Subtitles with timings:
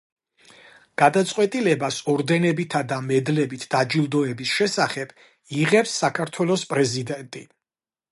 [0.99, 5.13] გადაწყვეტილებას ორდენებითა და მედლებით დაჯილდოების შესახებ
[5.59, 7.45] იღებს საქართველოს პრეზიდენტი.